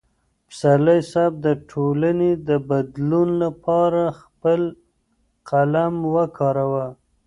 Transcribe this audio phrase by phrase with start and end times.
[0.49, 4.61] پسرلی صاحب د ټولنې د بدلون لپاره خپل
[5.49, 6.87] قلم وکاراوه.